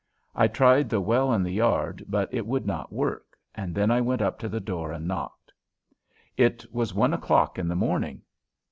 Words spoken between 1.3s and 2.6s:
in the yard, but it